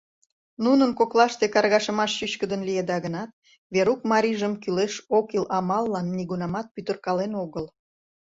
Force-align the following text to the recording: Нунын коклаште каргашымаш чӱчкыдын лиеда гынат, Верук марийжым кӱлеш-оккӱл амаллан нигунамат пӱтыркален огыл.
Нунын 0.63 0.91
коклаште 0.99 1.45
каргашымаш 1.53 2.11
чӱчкыдын 2.17 2.61
лиеда 2.67 2.97
гынат, 3.05 3.29
Верук 3.73 4.01
марийжым 4.11 4.53
кӱлеш-оккӱл 4.63 5.45
амаллан 5.57 6.07
нигунамат 6.17 6.67
пӱтыркален 6.73 7.31
огыл. 7.43 7.65